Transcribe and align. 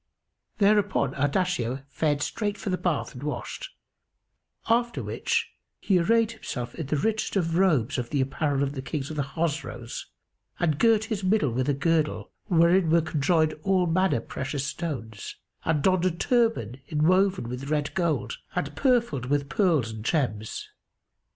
Thereupon 0.57 1.13
Ardashir 1.13 1.83
fared 1.87 2.23
straight 2.23 2.57
for 2.57 2.71
the 2.71 2.77
bath 2.79 3.13
and 3.13 3.21
washed; 3.21 3.69
after 4.67 5.03
which 5.03 5.51
he 5.79 5.99
arrayed 5.99 6.31
himself 6.31 6.73
in 6.73 6.87
the 6.87 6.95
richest 6.97 7.35
of 7.35 7.55
robes 7.55 7.99
of 7.99 8.09
the 8.09 8.19
apparel 8.19 8.63
of 8.63 8.71
the 8.73 8.81
Kings 8.81 9.11
of 9.11 9.15
the 9.15 9.21
Chosroës 9.21 10.05
and 10.59 10.79
girt 10.79 11.03
his 11.03 11.23
middle 11.23 11.51
with 11.51 11.69
a 11.69 11.75
girdle 11.75 12.31
wherein 12.45 12.89
were 12.89 13.01
conjoined 13.03 13.53
all 13.61 13.85
manner 13.85 14.21
precious 14.21 14.65
stones 14.65 15.35
and 15.65 15.83
donned 15.83 16.05
a 16.05 16.09
turband 16.09 16.79
inwoven 16.87 17.47
with 17.47 17.69
red 17.69 17.93
gold 17.93 18.39
and 18.55 18.75
purfled 18.75 19.27
with 19.27 19.49
pearls 19.49 19.91
and 19.91 20.03
gems. 20.03 20.67